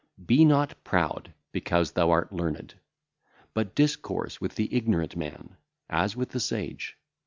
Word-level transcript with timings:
Be 0.25 0.43
not 0.45 0.83
proud 0.83 1.31
because 1.51 1.91
thou 1.91 2.09
art 2.09 2.33
learned; 2.33 2.73
but 3.53 3.75
discourse 3.75 4.41
with 4.41 4.55
the 4.55 4.73
ignorant 4.75 5.15
man, 5.15 5.57
as 5.91 6.15
with 6.15 6.29
the 6.29 6.39
sage. 6.39 6.97